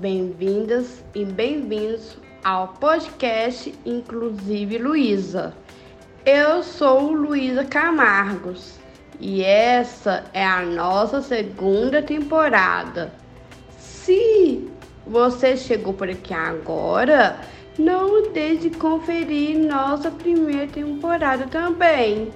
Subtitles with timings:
[0.00, 5.52] Bem-vindas e bem-vindos ao podcast Inclusive Luísa.
[6.24, 8.78] Eu sou Luísa Camargos
[9.20, 13.12] e essa é a nossa segunda temporada.
[13.76, 14.70] Se
[15.06, 17.38] você chegou por aqui agora,
[17.78, 22.30] não deixe de conferir nossa primeira temporada também.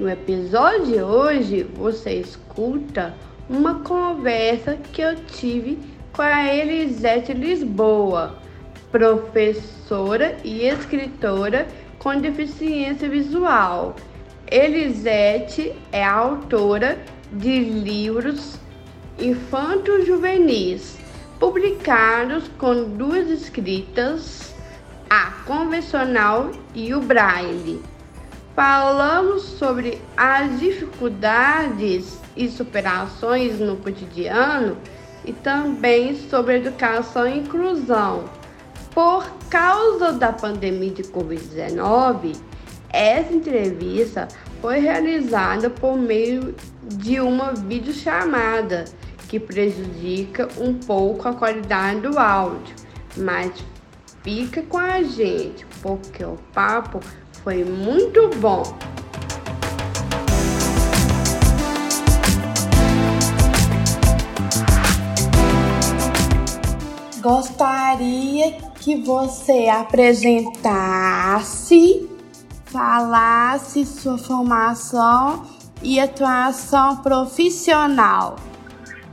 [0.00, 3.14] No episódio de hoje, você escuta
[3.48, 5.78] uma conversa que eu tive
[6.18, 8.34] com a Elisete Lisboa,
[8.90, 13.94] professora e escritora com deficiência visual.
[14.50, 16.98] Elisete é autora
[17.30, 18.58] de livros
[19.16, 20.98] infanto-juvenis,
[21.38, 24.52] publicados com duas escritas,
[25.08, 27.80] a convencional e o braille.
[28.56, 34.76] Falamos sobre as dificuldades e superações no cotidiano
[35.28, 38.24] e também sobre educação e inclusão.
[38.94, 42.34] Por causa da pandemia de Covid-19,
[42.88, 44.26] essa entrevista
[44.62, 48.86] foi realizada por meio de uma videochamada
[49.28, 52.74] que prejudica um pouco a qualidade do áudio,
[53.14, 53.52] mas
[54.22, 57.00] fica com a gente porque o papo
[57.44, 58.62] foi muito bom.
[67.28, 72.08] Gostaria que você apresentasse,
[72.72, 75.46] falasse sua formação
[75.82, 78.36] e atuação profissional.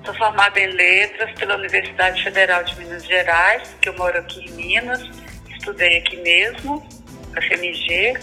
[0.06, 4.52] Sou formada em letras pela Universidade Federal de Minas Gerais, que eu moro aqui em
[4.52, 5.02] Minas,
[5.50, 6.88] estudei aqui mesmo,
[7.36, 8.14] a FMG,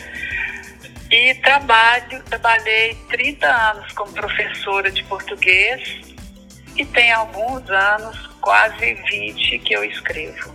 [1.10, 6.00] e trabalho, trabalhei 30 anos como professora de português
[6.78, 10.52] e tem alguns anos quase 20 que eu escrevo.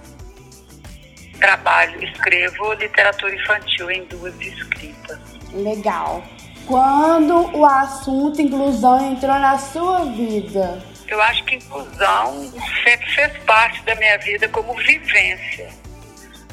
[1.39, 5.19] Trabalho, escrevo literatura infantil em duas escritas.
[5.53, 6.23] Legal.
[6.67, 10.83] Quando o assunto inclusão entrou na sua vida?
[11.07, 12.51] Eu acho que inclusão
[12.83, 15.69] sempre fez parte da minha vida como vivência.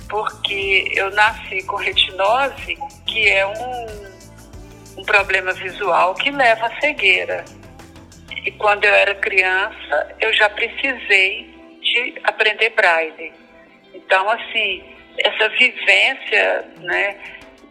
[0.09, 7.45] Porque eu nasci com retinose, que é um, um problema visual que leva à cegueira.
[8.45, 11.49] E quando eu era criança, eu já precisei
[11.81, 13.33] de aprender braille.
[13.95, 14.85] Então, assim,
[15.19, 17.17] essa vivência, né,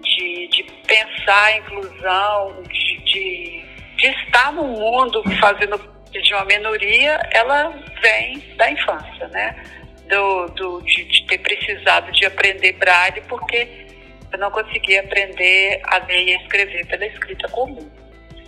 [0.02, 3.66] de, de pensar a inclusão, de, de,
[3.98, 5.78] de estar no mundo fazendo
[6.12, 7.70] de uma minoria, ela
[8.02, 9.64] vem da infância, né?
[10.08, 13.88] Do, do, de, de ter precisado de aprender braille porque
[14.32, 17.90] eu não conseguia aprender a ler e a escrever pela escrita comum.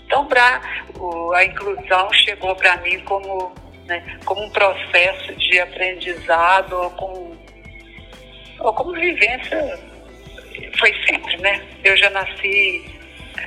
[0.05, 0.61] Então, pra,
[0.99, 3.53] o, a inclusão chegou para mim como,
[3.85, 7.38] né, como um processo de aprendizado ou como,
[8.59, 9.79] ou como vivência,
[10.79, 11.66] foi sempre, né?
[11.83, 12.85] Eu já nasci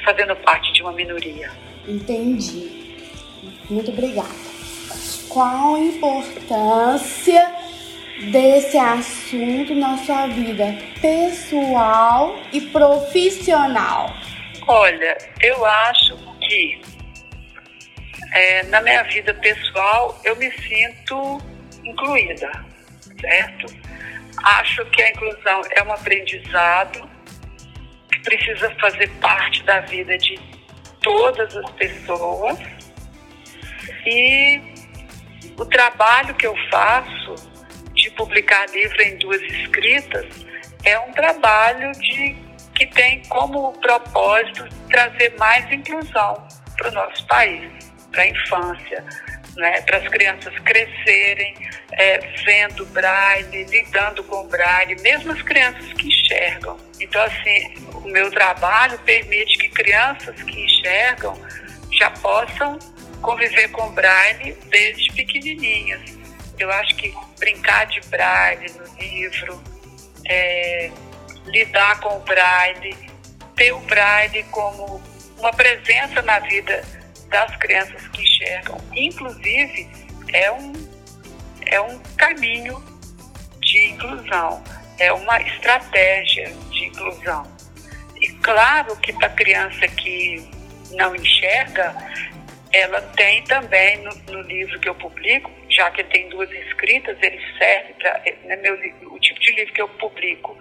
[0.05, 1.51] fazendo parte de uma minoria.
[1.87, 2.97] Entendi.
[3.71, 4.29] Muito obrigada.
[5.29, 7.55] Qual a importância
[8.31, 14.13] desse assunto na sua vida pessoal e profissional?
[14.67, 16.81] Olha, eu acho que
[18.33, 21.39] é, na minha vida pessoal eu me sinto
[21.85, 22.51] incluída,
[23.21, 23.67] certo?
[24.43, 27.09] Acho que a inclusão é um aprendizado
[28.11, 30.39] que precisa fazer parte da vida de
[31.03, 32.59] todas as pessoas
[34.07, 34.61] e
[35.59, 37.35] o trabalho que eu faço
[37.95, 40.27] de publicar livro em duas escritas
[40.85, 42.48] é um trabalho de
[42.79, 46.47] que tem como propósito trazer mais inclusão
[46.77, 47.73] para o nosso país,
[48.13, 49.05] para a infância,
[49.57, 51.57] né, para as crianças crescerem
[51.91, 56.79] é, vendo braille, lidando com braille, mesmo as crianças que enxergam.
[57.01, 61.37] Então, assim, o meu trabalho permite que crianças que enxergam
[61.99, 62.79] já possam
[63.21, 66.17] conviver com braille desde pequenininhas.
[66.57, 69.61] Eu acho que brincar de braille no livro,
[70.29, 70.93] é,
[71.51, 72.97] lidar com o braille,
[73.57, 75.01] ter o braille como
[75.39, 76.83] uma presença na vida
[77.29, 78.79] das crianças que enxergam.
[78.93, 79.89] Inclusive,
[80.33, 80.73] é um,
[81.67, 82.83] é um caminho
[83.99, 84.63] inclusão,
[84.99, 87.47] é uma estratégia de inclusão.
[88.21, 90.49] E claro que para a criança que
[90.93, 91.95] não enxerga,
[92.73, 97.41] ela tem também no, no, livro que eu publico, já que tem duas escritas, ele
[97.57, 98.23] serve para.
[98.45, 98.71] Né,
[99.11, 100.57] o tipo de livro que eu publico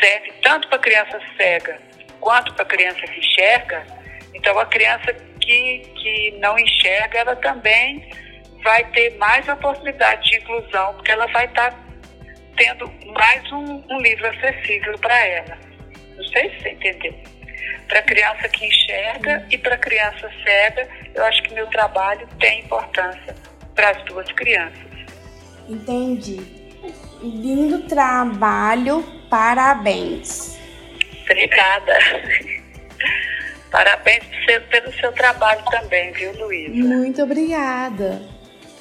[0.00, 1.78] serve tanto para criança cega
[2.20, 3.86] quanto para criança que enxerga.
[4.34, 8.10] Então, a criança que, que não enxerga, ela também
[8.62, 11.78] vai ter mais oportunidade de inclusão, porque ela vai estar tá
[12.56, 15.58] tendo mais um, um livro acessível para ela.
[16.16, 17.14] Não sei se você entendeu.
[17.86, 23.34] Para criança que enxerga e para criança cega, eu acho que meu trabalho tem importância
[23.74, 24.84] para as duas crianças.
[25.68, 26.40] Entendi.
[27.22, 30.56] Lindo trabalho, parabéns.
[31.24, 31.98] Obrigada.
[33.70, 34.24] Parabéns
[34.70, 36.72] pelo seu trabalho também, viu, Luísa?
[36.72, 38.22] Muito obrigada.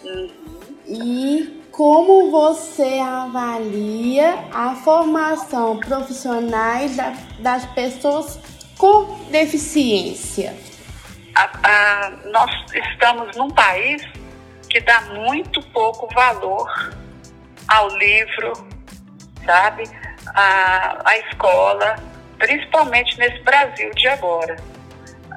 [0.03, 0.45] Uhum.
[0.87, 6.95] E como você avalia a formação profissionais
[7.39, 8.39] das pessoas
[8.77, 10.55] com deficiência?
[11.35, 14.01] A, a, nós estamos num país
[14.69, 16.69] que dá muito pouco valor
[17.67, 18.53] ao livro,
[19.45, 19.83] sabe?
[20.33, 21.95] A, a escola,
[22.37, 24.55] principalmente nesse Brasil de agora.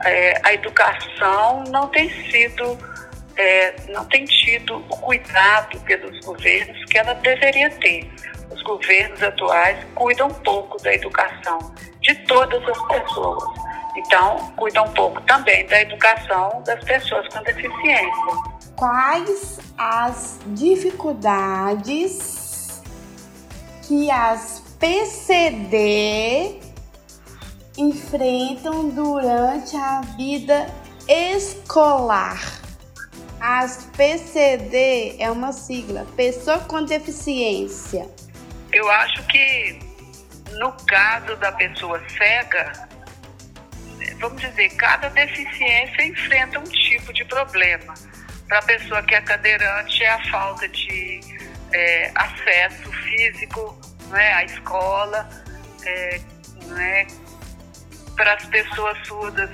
[0.04, 2.78] É, a educação não tem sido
[3.38, 8.10] é, não tem tido o cuidado pelos governos que ela deveria ter.
[8.50, 13.44] Os governos atuais cuidam pouco da educação de todas as pessoas.
[13.96, 18.10] Então, cuidam um pouco também da educação das pessoas com deficiência.
[18.76, 22.82] Quais as dificuldades
[23.86, 26.60] que as PCD
[27.76, 30.72] enfrentam durante a vida
[31.08, 32.40] escolar?
[33.40, 38.08] As PCD é uma sigla, pessoa com deficiência.
[38.72, 39.80] Eu acho que
[40.52, 42.88] no caso da pessoa cega,
[44.20, 47.94] vamos dizer, cada deficiência enfrenta um tipo de problema.
[48.46, 51.20] Para a pessoa que é cadeirante é a falta de
[51.72, 53.77] é, acesso físico
[54.10, 55.28] né, à escola,
[55.84, 56.20] é,
[56.66, 57.06] né,
[58.16, 59.50] para as pessoas surdas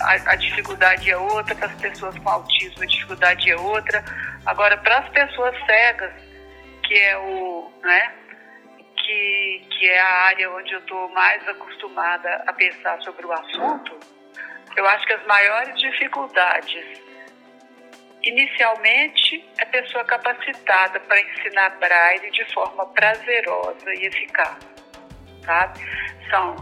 [0.00, 4.04] a, a dificuldade é outra, para as pessoas com autismo a dificuldade é outra.
[4.46, 6.12] Agora, para as pessoas cegas,
[6.84, 8.12] que é o, né,
[8.96, 13.98] que, que é a área onde eu estou mais acostumada a pensar sobre o assunto,
[14.76, 17.00] eu acho que as maiores dificuldades,
[18.22, 24.58] inicialmente, a pessoa capacitada para ensinar braille de forma prazerosa e eficaz,
[25.44, 25.80] sabe?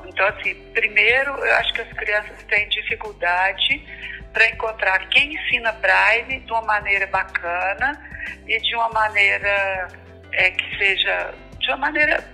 [0.06, 3.84] Então, assim, primeiro, eu acho que as crianças têm dificuldade
[4.32, 8.00] para encontrar quem ensina braille de uma maneira bacana
[8.46, 9.88] e de uma maneira
[10.32, 12.24] é, que seja, de uma maneira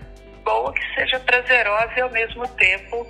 [0.43, 3.07] boa, que seja prazerosa e ao mesmo tempo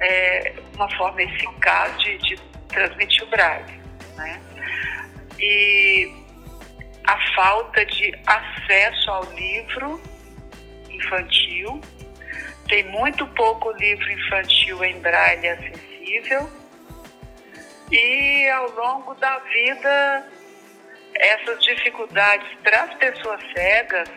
[0.00, 2.36] é, uma forma eficaz de, de
[2.68, 3.80] transmitir o braille.
[4.16, 4.40] Né?
[5.40, 6.12] E
[7.04, 10.00] a falta de acesso ao livro
[10.90, 11.80] infantil
[12.68, 16.48] tem muito pouco livro infantil em braille acessível.
[17.90, 20.28] E ao longo da vida,
[21.16, 24.08] essas dificuldades para as pessoas cegas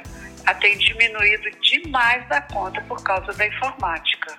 [0.60, 4.38] têm diminuído demais da conta por causa da informática.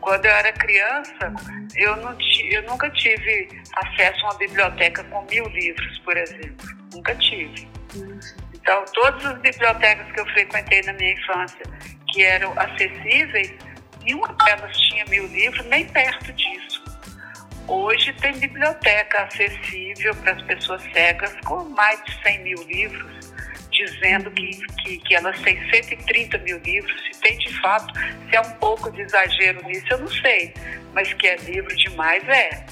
[0.00, 1.34] Quando eu era criança,
[1.74, 2.16] eu, não
[2.50, 3.48] eu nunca tive
[3.78, 6.66] acesso a uma biblioteca com mil livros, por exemplo.
[6.92, 7.68] Nunca tive.
[8.54, 11.62] Então, todas as bibliotecas que eu frequentei na minha infância
[12.12, 13.54] que eram acessíveis,
[14.02, 16.84] nenhuma delas tinha mil livros, nem perto disso.
[17.66, 23.32] Hoje tem biblioteca acessível para as pessoas cegas com mais de 100 mil livros,
[23.70, 24.50] dizendo que,
[24.82, 26.94] que, que elas têm 130 mil livros.
[27.04, 27.92] Se tem de fato,
[28.28, 30.54] se é um pouco de exagero nisso, eu não sei,
[30.94, 32.66] mas que é livro demais é.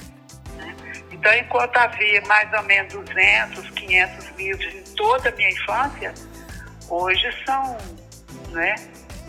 [1.19, 6.13] Então, enquanto havia mais ou menos 200, 500 livros em toda a minha infância,
[6.89, 7.77] hoje são
[8.49, 8.75] né,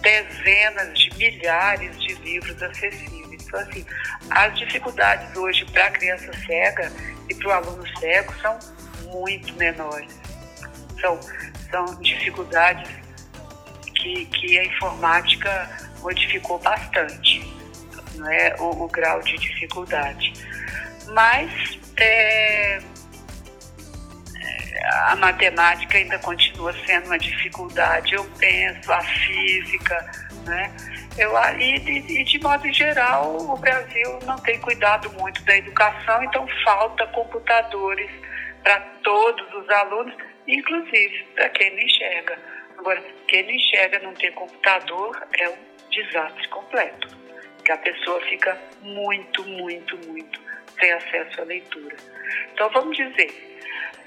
[0.01, 3.43] dezenas de milhares de livros acessíveis.
[3.43, 3.87] Então, assim,
[4.31, 6.93] as dificuldades hoje para a criança cega
[7.29, 8.59] e para o aluno cego são
[9.05, 10.15] muito menores.
[11.01, 11.19] São,
[11.71, 12.91] são dificuldades
[13.95, 17.41] que, que a informática modificou bastante
[18.17, 20.33] né, o, o grau de dificuldade.
[21.13, 22.79] Mas é,
[25.09, 30.11] a matemática ainda continua sendo uma dificuldade, eu penso, a física,
[30.47, 30.73] né?
[31.17, 36.47] Eu, e, e, de modo geral, o Brasil não tem cuidado muito da educação, então
[36.65, 38.11] falta computadores
[38.63, 40.15] para todos os alunos,
[40.47, 42.39] inclusive para quem não enxerga.
[42.79, 45.59] Agora, quem não enxerga não ter computador é um
[45.91, 47.09] desastre completo,
[47.65, 50.48] que a pessoa fica muito, muito, muito
[50.79, 51.97] sem acesso à leitura.
[52.53, 53.61] Então, vamos dizer,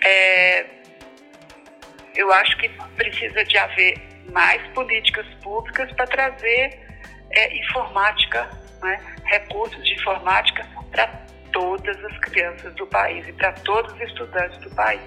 [0.04, 0.66] é,
[2.16, 3.96] eu acho que precisa de haver
[4.32, 6.80] mais políticas públicas para trazer
[7.32, 8.50] é, informática,
[8.82, 11.08] né, recursos de informática para
[11.52, 15.02] todas as crianças do país e para todos os estudantes do país.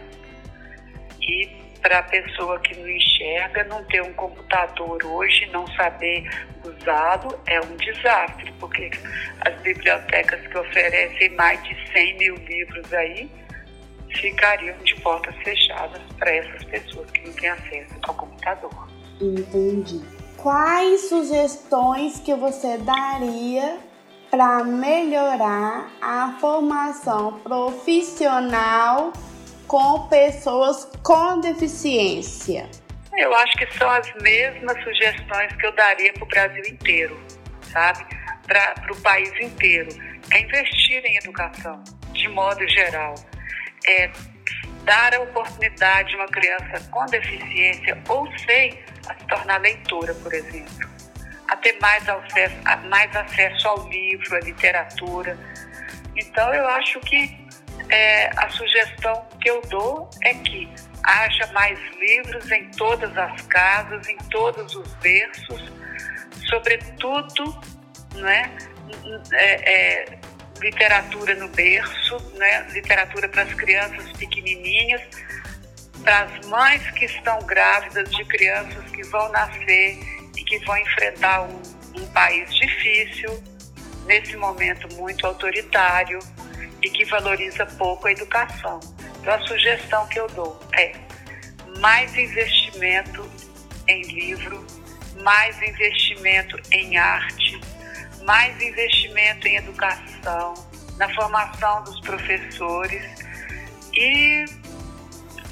[1.20, 6.26] E para a pessoa que não enxerga, não ter um computador hoje, não saber
[6.64, 8.90] usá-lo, é um desastre, porque
[9.42, 13.30] as bibliotecas que oferecem mais de 100 mil livros aí
[14.14, 18.88] ficariam de portas fechadas para essas pessoas que não têm acesso ao computador.
[19.20, 20.00] Entendi.
[20.38, 23.78] Quais sugestões que você daria
[24.30, 29.12] para melhorar a formação profissional
[29.66, 32.68] com pessoas com deficiência?
[33.16, 37.20] Eu acho que são as mesmas sugestões que eu daria para o Brasil inteiro,
[37.72, 38.04] sabe?
[38.46, 39.88] Para o país inteiro.
[40.32, 43.14] É investir em educação, de modo geral.
[43.86, 44.10] É
[44.84, 48.78] dar a oportunidade a uma criança com deficiência ou sem
[49.08, 50.88] a se tornar leitora, por exemplo.
[51.48, 52.56] A ter mais acesso,
[52.88, 55.38] mais acesso ao livro, à literatura.
[56.16, 57.43] Então, eu acho que
[57.88, 60.68] é, a sugestão que eu dou é que
[61.02, 65.72] haja mais livros em todas as casas, em todos os berços,
[66.48, 67.60] sobretudo
[68.14, 68.50] né,
[69.32, 70.18] é, é,
[70.60, 75.02] literatura no berço, né, literatura para as crianças pequenininhas,
[76.02, 79.98] para as mães que estão grávidas de crianças que vão nascer
[80.36, 81.62] e que vão enfrentar um,
[81.96, 83.42] um país difícil,
[84.06, 86.18] nesse momento muito autoritário
[86.84, 88.78] e que valoriza pouco a educação.
[89.20, 90.92] Então, a sugestão que eu dou é
[91.80, 93.28] mais investimento
[93.88, 94.64] em livro,
[95.22, 97.58] mais investimento em arte,
[98.24, 100.54] mais investimento em educação,
[100.98, 103.02] na formação dos professores
[103.94, 104.44] e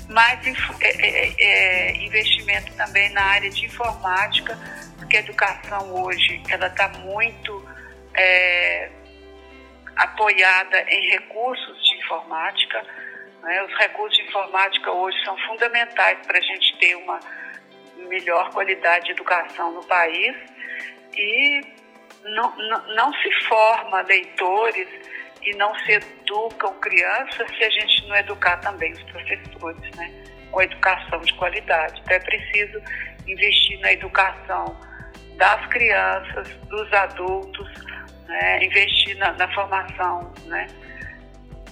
[0.08, 4.58] mais é, é, é, investimento também na área de informática,
[4.98, 7.66] porque a educação hoje ela está muito
[8.14, 8.90] é,
[9.96, 12.84] apoiada em recursos de informática.
[13.42, 13.62] Né?
[13.64, 17.20] Os recursos de informática hoje são fundamentais para a gente ter uma
[18.08, 20.37] melhor qualidade de educação no país
[21.16, 21.61] e
[22.25, 24.88] não, não, não se forma leitores
[25.42, 30.25] e não se educam crianças se a gente não educar também os professores, né?
[30.50, 32.00] com educação de qualidade.
[32.00, 32.82] Então é preciso
[33.26, 34.76] investir na educação
[35.37, 37.68] das crianças, dos adultos,
[38.32, 40.66] né, investir na, na formação né,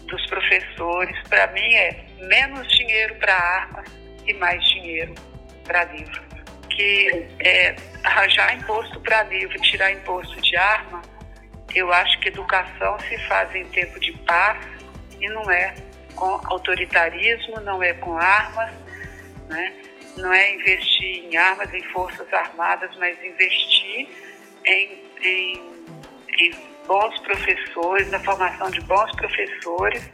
[0.02, 1.16] dos professores.
[1.28, 3.88] Para mim é menos dinheiro para armas
[4.26, 5.14] e mais dinheiro
[5.64, 6.20] para livros.
[6.68, 7.74] Que é,
[8.04, 11.02] arranjar imposto para livro, tirar imposto de arma,
[11.74, 14.58] eu acho que educação se faz em tempo de paz
[15.20, 15.74] e não é
[16.14, 18.70] com autoritarismo, não é com armas,
[19.48, 19.72] né?
[20.16, 24.08] não é investir em armas, em forças armadas, mas investir
[24.64, 25.79] em, em
[26.36, 26.54] de
[26.86, 30.10] bons professores, na formação de bons professores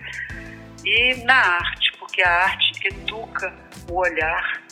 [0.84, 3.52] e na arte, porque a arte educa
[3.90, 4.62] o olhar,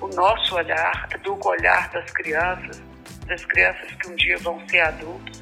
[0.00, 2.82] o nosso olhar, educa o olhar das crianças,
[3.26, 5.40] das crianças que um dia vão ser adultos.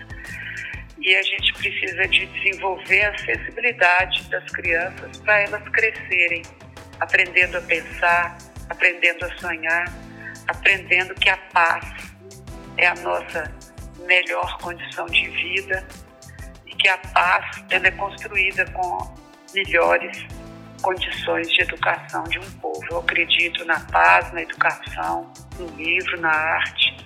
[0.99, 6.43] E a gente precisa de desenvolver a sensibilidade das crianças para elas crescerem,
[6.99, 8.37] aprendendo a pensar,
[8.69, 9.85] aprendendo a sonhar,
[10.49, 11.85] aprendendo que a paz
[12.77, 13.55] é a nossa
[14.05, 15.87] melhor condição de vida
[16.67, 19.15] e que a paz ela é construída com
[19.55, 20.27] melhores
[20.83, 22.81] condições de educação de um povo.
[22.91, 26.97] Eu acredito na paz, na educação, no livro, na arte.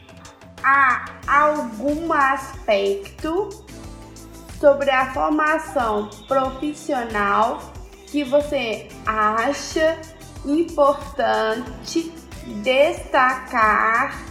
[0.62, 3.48] Há algum aspecto
[4.58, 7.72] sobre a formação profissional
[8.06, 9.98] que você acha
[10.44, 12.12] importante
[12.62, 14.29] destacar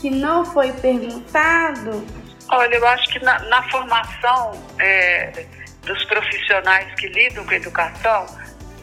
[0.00, 2.06] que não foi perguntado?
[2.48, 5.44] Olha, eu acho que na, na formação é,
[5.82, 8.26] dos profissionais que lidam com educação,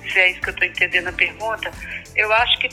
[0.04, 1.72] se é isso que eu estou entendendo a pergunta,
[2.16, 2.70] eu acho que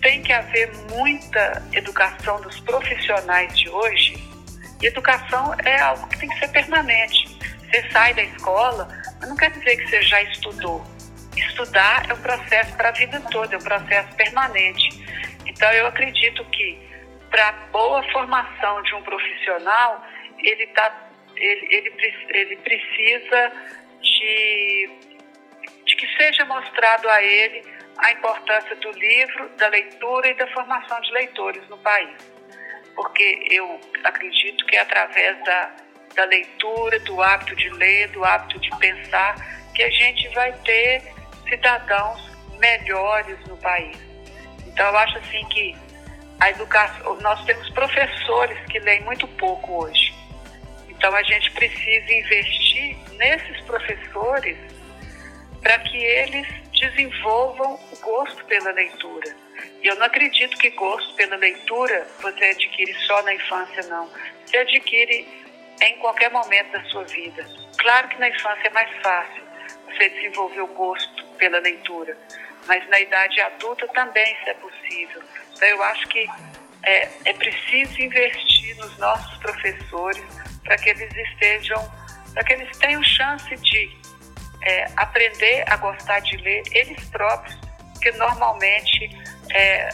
[0.00, 4.14] tem que haver muita educação dos profissionais de hoje.
[4.80, 7.38] E educação é algo que tem que ser permanente.
[7.60, 8.88] Você sai da escola,
[9.18, 10.84] mas não quer dizer que você já estudou.
[11.36, 15.02] Estudar é um processo para a vida toda, é um processo permanente.
[15.46, 16.91] Então, eu acredito que
[17.32, 20.06] para boa formação de um profissional,
[20.38, 21.92] ele, tá, ele, ele,
[22.28, 23.52] ele precisa
[24.00, 24.90] de,
[25.86, 27.64] de que seja mostrado a ele
[27.96, 32.16] a importância do livro, da leitura e da formação de leitores no país.
[32.94, 35.74] Porque eu acredito que é através da,
[36.14, 39.34] da leitura, do hábito de ler, do hábito de pensar,
[39.74, 41.02] que a gente vai ter
[41.48, 43.96] cidadãos melhores no país.
[44.66, 45.74] Então, eu acho assim que
[46.42, 50.12] a educação, nós temos professores que leem muito pouco hoje.
[50.88, 54.58] Então, a gente precisa investir nesses professores
[55.60, 59.36] para que eles desenvolvam o gosto pela leitura.
[59.80, 64.10] E eu não acredito que gosto pela leitura você adquire só na infância, não.
[64.44, 65.28] Você adquire
[65.80, 67.46] em qualquer momento da sua vida.
[67.78, 69.44] Claro que na infância é mais fácil
[69.86, 72.18] você desenvolver o gosto pela leitura,
[72.66, 75.22] mas na idade adulta também isso é possível.
[75.62, 76.28] Então eu acho que
[76.82, 80.20] é, é preciso investir nos nossos professores
[80.64, 81.88] para que eles estejam,
[82.34, 83.96] para que eles tenham chance de
[84.64, 87.56] é, aprender a gostar de ler eles próprios,
[87.92, 89.08] porque normalmente
[89.52, 89.88] é,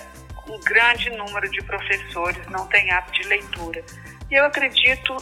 [0.49, 3.85] um grande número de professores não tem hábito de leitura.
[4.31, 5.15] E eu acredito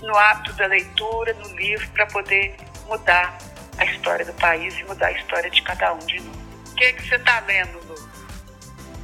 [0.00, 2.54] no hábito da leitura, no livro, para poder
[2.86, 3.36] mudar
[3.76, 6.36] a história do país e mudar a história de cada um de nós.
[6.70, 8.07] O que, é que você está lendo, Lu?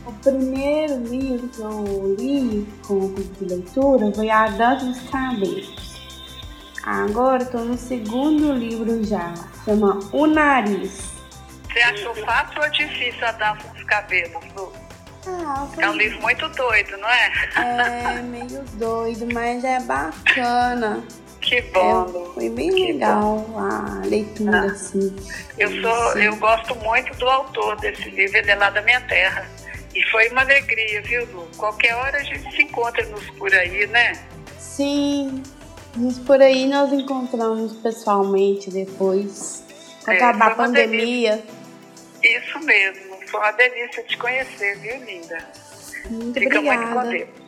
[0.07, 5.95] O primeiro livro que eu li com o de leitura foi A Dança dos Cabelos.
[6.85, 9.33] Agora estou no segundo livro já,
[9.65, 11.15] chama O Nariz.
[11.75, 14.73] Você achou fácil ou difícil a dança dos cabelos, Lu?
[15.27, 15.83] Ah, foi...
[15.83, 17.33] É um livro muito doido, não é?
[17.57, 21.03] É, meio doido, mas é bacana.
[21.41, 22.29] Que bom.
[22.31, 23.59] É, foi bem que legal bom.
[23.59, 24.67] a leitura, ah.
[24.67, 25.17] assim.
[25.59, 29.45] Eu, sou, eu gosto muito do autor desse livro, ele é lá da minha terra.
[29.95, 31.49] E foi uma alegria, viu, Lu?
[31.57, 34.13] Qualquer hora a gente se encontra nos por aí, né?
[34.59, 35.43] Sim,
[35.97, 39.63] mas por aí nós encontramos pessoalmente depois.
[40.07, 41.37] É, acabar a pandemia.
[42.23, 42.39] Delícia.
[42.39, 43.17] Isso mesmo.
[43.29, 45.39] Foi uma delícia te conhecer, viu, linda?
[46.11, 46.87] Muito Fica obrigada.
[46.87, 47.44] muito com Deus.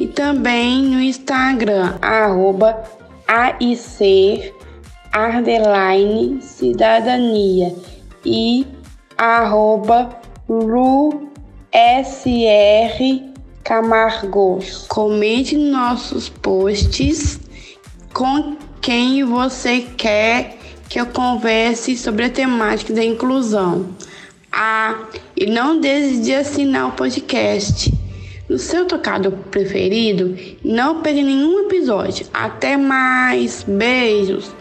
[0.00, 2.82] e também no Instagram arroba
[3.28, 4.52] AIC
[6.40, 7.76] Cidadania
[8.26, 8.66] e
[9.16, 11.30] arroba Lu
[11.72, 13.22] SR
[13.62, 14.86] Camargos.
[14.88, 17.43] Comente nossos posts
[18.14, 20.56] com quem você quer
[20.88, 23.88] que eu converse sobre a temática da inclusão.
[24.52, 27.92] Ah, e não deixe de assinar o podcast.
[28.48, 32.26] No seu tocado preferido, não perca nenhum episódio.
[32.32, 33.64] Até mais.
[33.64, 34.54] Beijos.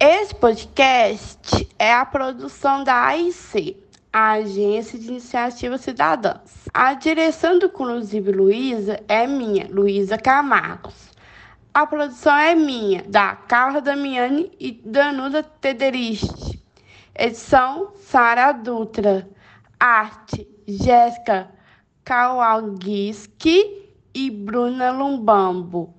[0.00, 3.85] Esse podcast é a produção da AIC
[4.18, 6.70] a Agência de Iniciativas Cidadãs.
[6.72, 11.10] A direção do Inclusive Luísa é minha, Luísa Camargos.
[11.74, 16.64] A produção é minha, da Carla Damiani e Danuda Tederiste.
[17.14, 19.28] Edição Sara Dutra.
[19.78, 21.50] Arte Jéssica
[22.02, 25.94] Kawalgiski e Bruna Lumbambo.